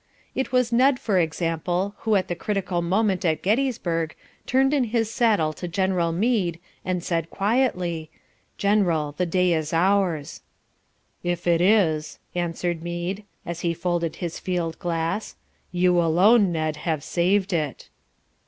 [0.33, 4.15] It was Ned, for example, who at the critical moment at Gettysburg
[4.47, 8.09] turned in his saddle to General Meade and said quietly,
[8.57, 10.41] "General, the day is ours."
[11.21, 15.35] "If it is," answered Meade, as he folded his field glass,
[15.71, 17.87] "you alone, Ned, have saved it."